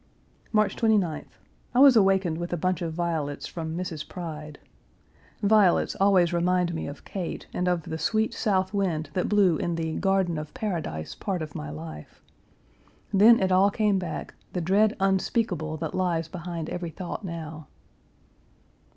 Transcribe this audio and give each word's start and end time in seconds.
March 0.51 0.75
29th. 0.75 1.37
I 1.75 1.79
was 1.79 1.95
awakened 1.95 2.39
with 2.39 2.51
a 2.51 2.57
bunch 2.57 2.81
of 2.81 2.91
violets 2.91 3.45
from 3.45 3.77
Mrs. 3.77 4.09
Pride. 4.09 4.57
Violets 5.43 5.95
always 6.01 6.33
remind 6.33 6.73
me 6.73 6.87
of 6.87 7.05
Kate 7.05 7.45
and 7.53 7.67
of 7.67 7.83
the 7.83 7.99
sweet 7.99 8.33
South 8.33 8.73
wind 8.73 9.11
that 9.13 9.29
blew 9.29 9.57
in 9.57 9.75
the 9.75 9.97
garden 9.99 10.39
of 10.39 10.55
paradise 10.55 11.13
part 11.13 11.43
of 11.43 11.53
my 11.53 11.69
life. 11.69 12.23
Then, 13.13 13.39
it 13.39 13.51
all 13.51 13.69
came 13.69 13.99
back: 13.99 14.33
the 14.53 14.59
dread 14.59 14.95
unspeakable 14.99 15.77
that 15.77 15.93
lies 15.93 16.27
behind 16.27 16.67
every 16.71 16.89
thought 16.89 17.23
now. 17.23 17.67